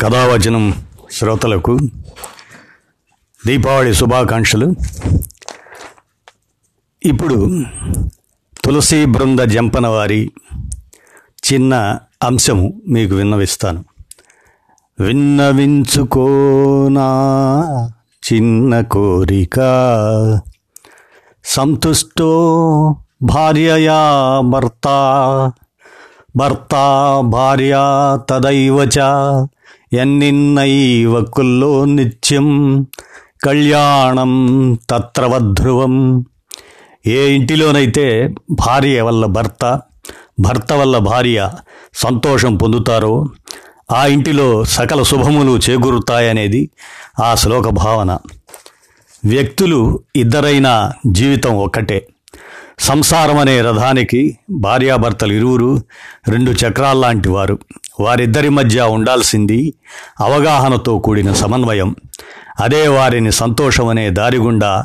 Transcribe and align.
కథావచనం 0.00 0.86
శ్రోతలకు 1.12 1.78
దీపావళి 3.46 3.94
శుభాకాంక్షలు. 3.94 4.74
ఇప్పుడు 7.06 7.62
తులసి 8.64 9.04
బృంద 9.04 9.40
జంపన 9.40 9.86
వారి 9.86 10.32
చిన్న 11.52 11.98
అంశము 12.22 12.82
మీకు 12.88 13.14
విన్నవిస్తాను. 13.14 13.84
విన్నవించుకోనా 15.00 15.82
చిన్న 18.32 18.80
కోరిక? 18.80 19.56
సంతుష్టో 21.44 22.30
భార్యయా 23.22 24.00
భర్త? 24.44 24.88
భర్త 26.36 26.74
భార్య 27.24 27.76
తదైవచ? 28.30 28.98
చ 29.94 29.98
వక్కుల్లో 29.98 31.22
కుల్లో 31.22 31.84
నిత్యం 31.84 32.86
కళ్యాణం 33.44 34.32
తత్రవధ్రువం. 34.90 36.24
ఏ 37.06 37.28
ఇంటిలోనైతే 37.28 38.34
భార్య 38.50 39.02
వల్ల 39.02 39.26
భర్త 39.26 39.80
భర్త 40.40 40.72
వల్ల 40.72 40.98
భార్య 40.98 41.50
సంతోషం 41.94 42.56
పొందుతారో 42.56 43.26
ఆ 43.92 44.06
ఇంటిలో 44.06 44.64
సకల 44.64 45.02
శుభములు 45.02 45.60
చేకూరుతాయనేది 45.70 46.70
ఆ 47.22 47.34
శ్లోక 47.34 47.68
భావన. 47.68 48.18
వ్యక్తులు 49.24 50.02
ఇద్దరైనా 50.16 50.92
జీవితం 51.06 51.58
ఒక్కటే. 51.58 52.06
సంసారం 52.80 53.38
అనే 53.38 53.60
రథానికి 53.60 54.38
భార్యాభర్తలు 54.50 55.32
ఇరువురు 55.32 55.82
రెండు 56.28 56.50
చక్రాల్లాంటి 56.50 57.28
వారు. 57.28 57.58
వారిద్దరి 58.00 58.48
మధ్య 58.48 58.82
ఉండాల్సింది 58.82 59.74
అవగాహనతో 60.20 60.98
కూడిన 60.98 61.32
సమన్వయం. 61.32 61.96
అదే 62.60 62.88
వారిని 62.88 63.32
సంతోషమనే 63.32 64.10
దారిగుండా 64.10 64.66
దారి 64.66 64.76
గుండా 64.76 64.84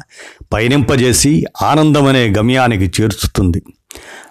పయనింపజేసి 0.54 1.46
ఆనందమనే 1.62 2.34
గమ్యానికి 2.38 3.02
చేర్చుతుంది. 3.02 3.64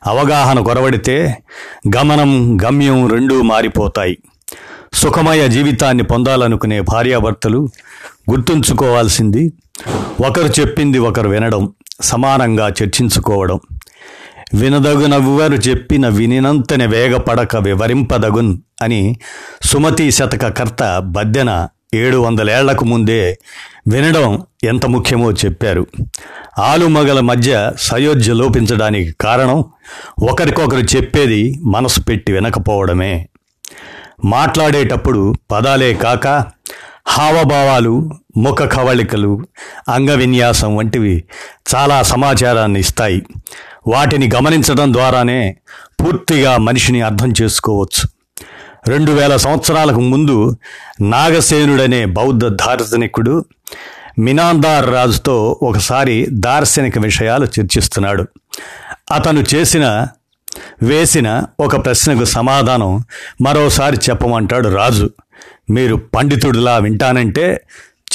అవగాహన 0.06 0.60
కొరవడితే 0.60 1.38
గమనం 1.96 2.62
గమ్యం 2.64 3.08
రెండూ 3.08 3.42
మారిపోతాయి. 3.42 4.18
సుఖమయ 4.92 5.48
జీవితాన్ని 5.48 6.02
పొందాలనుకునే 6.02 6.80
భార్యాభర్తలు 6.80 7.68
గుర్తుంచుకోవాల్సింది 8.30 9.52
ఒకరు 10.26 10.60
చెప్పింది 10.60 10.98
ఒకరు 10.98 11.28
వినడం. 11.28 11.72
సమానంగా 12.02 12.68
చర్చించుకోవడం. 12.68 13.60
వినదగునవ్వరు 14.54 15.54
చెప్పిన 15.54 16.08
వినినంతని 16.08 16.86
వేగపడక 16.86 17.56
వివరింపదగున్ 17.56 18.58
అని 18.82 19.16
సుమతి 19.62 20.10
శతకకర్త 20.10 20.98
బద్దెన 20.98 21.68
ఏడు 21.94 22.16
వందలేళ్ళకు 22.16 22.84
ముందే 22.84 23.38
వినడం 23.88 24.42
ఎంత 24.64 24.86
ముఖ్యమో 24.86 25.32
చెప్పారు. 25.32 25.86
ఆలుమగల 26.58 27.20
మధ్య 27.20 27.72
సయోధ్య 27.76 28.32
లోపించడానికి 28.32 29.14
కారణం 29.20 29.64
ఒకరికొకరు 30.30 30.96
చెప్పేది 30.96 31.58
మనసు 31.62 32.00
పెట్టి 32.00 32.32
వినకపోవడమే. 32.32 33.28
మాట్లాడేటప్పుడు 34.24 35.34
పదాలే 35.50 35.94
కాక 35.94 36.26
హావభావాలు 37.08 38.10
ముఖ 38.36 38.62
కవళికలు 38.62 39.40
అంగ 39.88 40.10
విన్యాసం 40.10 40.76
వంటివి 40.76 41.24
చాలా 41.74 42.02
సమాచారాన్ని 42.02 42.80
ఇస్తాయి. 42.80 43.22
వాటిని 43.86 44.30
గమనించడం 44.34 44.92
ద్వారానే 44.92 45.56
పూర్తిగా 46.00 46.56
మనిషిని 46.56 47.00
అర్థం 47.00 47.32
చేసుకోవచ్చు. 47.42 48.08
రెండు 48.88 49.12
వేల 49.12 49.36
సంవత్సరాలకు 49.36 50.00
ముందు 50.00 50.56
నాగసేనుడనే 51.00 52.04
బౌద్ధ 52.04 52.44
దార్శనికుడు 52.44 53.44
మినాందార్ 54.18 54.90
రాజుతో 54.90 55.60
ఒకసారి 55.62 56.26
దార్శనిక 56.30 56.98
విషయాలు 56.98 57.44
చర్చిస్తున్నాడు. 57.44 58.28
అతను 59.14 59.44
చేసిన 59.54 60.06
వేసిన 60.82 61.42
ఒక 61.60 61.84
ప్రశ్నకు 61.84 62.24
సమాధానం 62.24 63.04
మరోసారి 63.42 63.96
చెప్పమంటాడు 64.10 64.68
రాజు. 64.68 65.10
మీరు 65.70 65.96
పండితుడిలా 65.96 66.78
వింటానంటే 66.78 67.60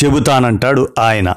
చెబుతానంటాడు 0.04 0.90
ఆయన. 1.00 1.36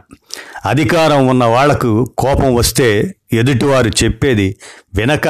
అధికారం 0.66 1.26
ఉన్న 1.26 1.44
వాళ్ళకు 1.44 2.14
కోపం 2.18 2.54
వస్తే 2.54 3.14
ఎదుటివారు 3.32 3.88
చెప్పేది 4.04 4.56
వినక 4.94 5.26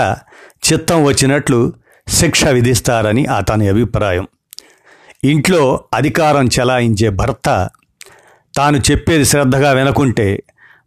చిత్తం 0.66 1.04
వచ్చినట్లు 1.04 1.72
శిక్ష 2.08 2.44
విధిస్తారని 2.44 3.26
అతని 3.26 3.68
అభిప్రాయం. 3.68 4.26
ఇంట్లో 5.24 5.84
అధికారం 5.94 6.46
చెలాయించే 6.46 7.08
భర్త 7.08 7.70
తాను 8.56 8.76
చెప్పేది 8.90 9.24
శ్రద్ధగా 9.24 9.72
వినకుంటే 9.72 10.42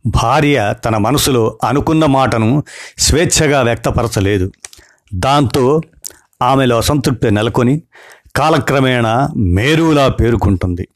భార్య 0.08 0.74
తన 0.86 0.98
మనసులో 0.98 1.60
అనుకున్న 1.64 2.06
మాటను 2.06 2.64
స్వేచ్ఛగా 2.98 3.62
వ్యక్తపరచలేదు. 3.62 4.52
దాంతో 5.14 5.82
ఆమెలో 6.42 6.78
అసంతృప్తి 6.78 7.32
నెలకొని 7.32 7.82
కాలక్రమేణా 8.36 9.30
మేరులా 9.38 10.08
పేరుకుంటుంది. 10.08 10.88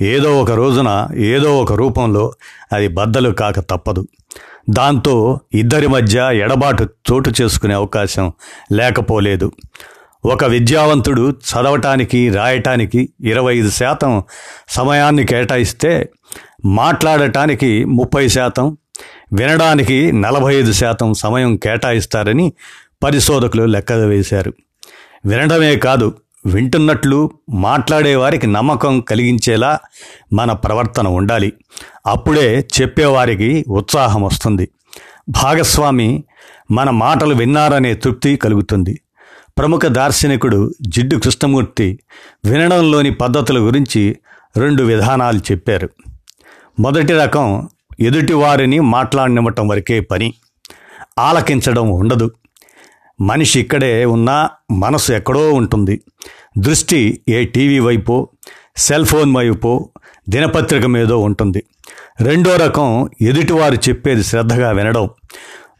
ఏదో 0.00 0.42
ఒక 0.42 0.50
రోజున 0.50 1.08
ఏదో 1.16 1.60
ఒక 1.60 1.72
రూపంలో 1.72 2.32
అది 2.72 2.88
బద్దలు 2.88 3.30
కాక 3.30 3.60
తప్పదు. 3.60 4.08
దాంతో 4.70 5.40
ఇద్దరి 5.54 5.86
మధ్య 5.86 6.30
ఎడబాటు 6.32 6.88
చోటు 7.12 7.32
చేసుకునే 7.42 7.74
అవకాశం 7.74 8.32
లేకపోలేదు. 8.72 9.52
ఒక 10.24 10.44
విద్యావంతుడు 10.44 11.30
చదవటానికి 11.30 12.30
రాయటానికి 12.30 13.08
ఇరవై 13.20 13.56
ఐదు 13.56 13.70
శాతం 13.70 14.22
సమయాన్ని 14.68 15.26
కేటాయిస్తే 15.26 16.10
మాట్లాడటానికి 16.64 17.84
ముప్పై 17.84 18.28
శాతం 18.28 18.76
వినడానికి 19.32 20.12
నలభై 20.12 20.54
ఐదు 20.54 20.72
శాతం 20.72 21.14
సమయం 21.14 21.56
కేటాయిస్తారని 21.56 22.52
పరిశోధకులు 23.02 23.62
లెక్క 23.62 23.92
వేశారు. 23.92 24.52
వినడమే 25.26 25.76
కాదు 25.76 26.14
వింటున్నట్లు 26.46 27.30
మాట్లాడేవారికి 27.50 28.46
నమ్మకం 28.46 29.00
కలిగించేలా 29.00 29.78
మన 30.32 30.52
ప్రవర్తన 30.52 31.08
ఉండాలి. 31.08 31.52
అప్పుడే 32.06 32.68
చెప్పేవారికి 32.80 33.64
ఉత్సాహం 33.68 34.22
వస్తుంది. 34.22 34.68
భాగస్వామి 35.28 36.24
మన 36.70 36.90
మాటలు 36.90 37.34
విన్నారనే 37.34 37.94
తృప్తి 37.94 38.36
కలుగుతుంది. 38.36 39.00
ప్రముఖ 39.58 39.80
దార్శనికుడు 39.86 40.72
జిడ్డు 40.88 41.16
కృష్ణమూర్తి 41.16 41.98
వినడంలోని 42.44 43.10
పద్ధతుల 43.10 43.58
గురించి 43.58 44.16
రెండు 44.56 44.82
విధానాలు 44.82 45.38
చెప్పారు. 45.38 45.90
మొదటి 46.80 47.12
రకం 47.12 47.68
ఎదుటివారిని 48.00 48.80
మాట్లాడినివ్వటం 48.80 49.68
వరకే 49.68 50.00
పని. 50.00 50.34
ఆలకించడం 51.18 51.90
ఉండదు. 51.90 52.30
మనిషి 53.20 53.60
ఇక్కడే 53.60 54.04
ఉన్నా 54.04 54.50
మనసు 54.70 55.12
ఎక్కడో 55.12 55.52
ఉంటుంది. 55.52 56.00
దృష్టి 56.58 57.20
ఏ 57.28 57.44
టీవీ 57.44 57.78
వైపో 57.78 58.28
సెల్ 58.76 59.06
ఫోన్ 59.06 59.36
వైపో 59.36 59.90
దినపత్రిక 60.28 60.84
మీదో 60.84 61.18
ఉంటుంది. 61.18 61.62
రెండో 62.20 62.56
రకం 62.56 63.10
ఎదుటివారు 63.22 63.74
చెప్పేది 63.74 64.22
శ్రద్ధగా 64.22 64.70
వినడం 64.70 65.10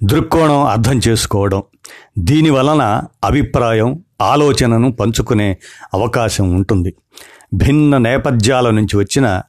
దృక్కోణం 0.04 0.64
అర్థం 0.64 1.00
చేసుకోవడం. 1.08 1.62
దీని 2.18 2.50
వలన 2.50 3.02
అభిప్రాయం 3.24 4.04
ఆలోచనను 4.20 4.92
పంచుకునే 4.92 5.58
అవకాశం 5.94 6.54
ఉంటుంది. 6.54 6.94
భిన్న 7.54 7.98
నేపథ్యాల 7.98 8.70
నుంచి 8.70 8.96
వచ్చిన 8.96 9.42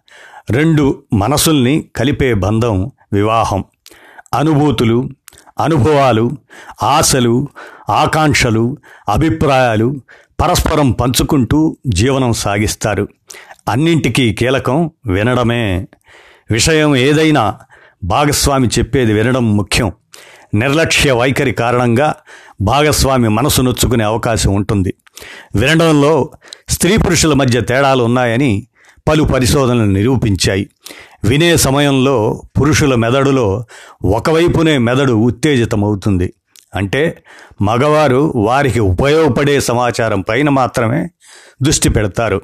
రెండు 0.51 1.03
మనసుల్ని 1.13 1.85
కలిపే 1.95 2.33
బంధం 2.33 2.91
వివాహం. 3.13 3.63
అనుభూతులు 4.33 5.09
అనుభవాలు 5.59 6.31
ఆశలు 6.83 7.47
ఆకాంక్షలు 7.89 8.77
అభిప్రాయాలు 9.09 10.01
పరస్పరం 10.41 10.91
పంచుకుంటూ 10.91 11.77
జీవనం 11.87 12.33
సాగిస్తారు. 12.33 13.07
అన్నింటికీ 13.69 14.33
కీలకం 14.33 14.91
వినడమే. 15.05 15.87
విషయం 16.51 16.95
ఏదైనా 16.95 17.55
భాగస్వామి 18.03 18.67
చెప్పేది 18.67 19.13
వినడం 19.13 19.57
ముఖ్యం. 19.57 19.91
నిర్లక్ష్య 20.53 21.11
వైఖరి 21.11 21.51
కారణంగా 21.51 22.15
భాగస్వామి 22.61 23.29
మనసు 23.29 23.61
నొచ్చుకునే 23.61 24.03
అవకాశం 24.03 24.53
ఉంటుంది. 24.53 24.93
వినడంలో 25.55 26.29
స్త్రీ 26.69 26.97
పురుషుల 26.97 27.33
మధ్య 27.33 27.61
తేడాలు 27.61 28.03
ఉన్నాయని 28.03 28.67
పలు 29.07 29.23
పరిశోధనలు 29.23 29.91
నిరూపించాయి. 29.91 30.69
వినే 31.23 31.57
సమయంలో 31.57 32.41
పురుషుల 32.61 32.95
మెదడులో 32.95 33.65
ఒకవైపునే 34.05 34.77
మెదడు 34.77 35.13
ఉత్తేజితమవుతుంది. 35.13 36.33
అంటే 36.77 37.23
మగవారు 37.61 38.33
వారికి 38.35 38.79
ఉపయోగపడే 38.79 39.59
సమాచారం 39.59 40.21
పైన 40.21 40.49
మాత్రమే 40.49 41.09
దృష్టి 41.61 41.89
పెడతారు. 41.89 42.41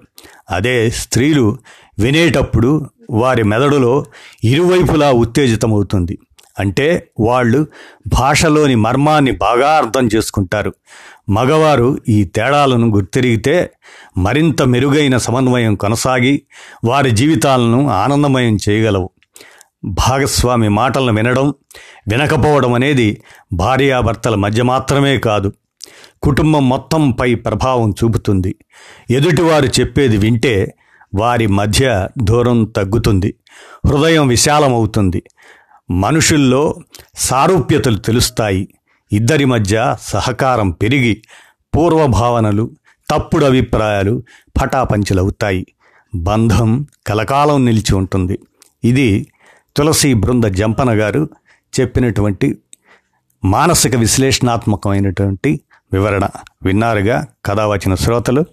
అదే 0.50 0.90
స్త్రీలు 0.90 1.58
వినేటప్పుడు 2.00 2.90
వారి 3.10 3.44
మెదడులో 3.44 4.06
ఇరువైపులా 4.44 5.12
ఉత్తేజితమవుతుంది. 5.12 6.20
అంటే 6.60 7.10
వాళ్ళు 7.20 7.68
భాషలోని 8.08 8.76
మర్మాన్ని 8.76 9.32
బాగా 9.32 9.78
అర్థం 9.78 10.10
చేసుకుంటారు. 10.16 10.74
మగవారు 11.30 11.98
ఈ 12.10 12.24
తేడాలను 12.24 12.88
గుర్తిరిగితే 12.88 13.72
మరింత 14.18 14.62
మెరుగైన 14.62 15.18
సమన్వయం 15.18 15.76
కొనసాగి 15.76 16.44
వారి 16.86 17.12
జీవితాలను 17.12 17.90
ఆనందమయం 17.90 18.58
చేయగలవు. 18.70 19.10
భాగస్వామి 19.86 20.70
మాటలను 20.70 21.14
వినడం 21.14 21.54
వినకపోవడం 22.12 22.74
అనేది 22.74 23.22
భార్యాభర్తల 23.54 24.36
మధ్య 24.36 24.64
మాత్రమే 24.64 25.18
కాదు. 25.18 25.54
కుటుంబం 26.24 26.70
మొత్తంపై 26.70 27.36
ప్రభావం 27.36 27.92
చూపుతుంది. 27.92 28.56
ఎదుటివారు 29.10 29.66
చెప్పేది 29.66 30.18
వింటే 30.18 30.76
వారి 31.16 31.48
మధ్య 31.48 32.08
దూరం 32.24 32.66
తగ్గుతుంది. 32.66 33.36
హృదయం 33.88 34.28
విశాలమవుతుంది. 34.28 35.24
మనుషుల్లో 35.92 36.76
సారూప్యతలు 37.16 37.98
తెలుస్తాయి. 37.98 38.74
ఇద్దరి 39.12 39.46
మధ్య 39.46 39.96
సహకారం 40.02 40.70
పెరిగి 40.70 41.22
పూర్వభావనలు 41.76 42.72
తప్పుడు 43.12 43.46
అభిప్రాయాలు 43.46 44.24
పటాపంచలవుతాయి. 44.62 45.66
బంధం 46.16 46.88
కలకాలం 47.08 47.66
నిలిచి 47.66 47.96
ఉంటుంది. 47.96 48.40
ఇది 48.84 49.28
తులసి 49.78 50.14
బృంద 50.14 50.44
జంపన 50.44 51.02
గారు 51.02 51.30
చెప్పినటువంటి 51.80 52.58
మానసిక 53.46 53.96
విశ్లేషణాత్మకమైనటువంటి 53.96 55.60
వివరణ 55.94 56.28
విన్నారుగా 56.64 57.26
కథ 57.46 57.60
వచ్చిన 57.60 57.96
శ్రోతలు. 57.96 58.46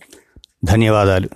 ధన్యవాదాలు. 0.64 1.28